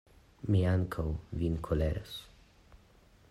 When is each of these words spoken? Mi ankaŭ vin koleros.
Mi 0.53 0.61
ankaŭ 0.69 1.05
vin 1.41 1.59
koleros. 1.69 2.17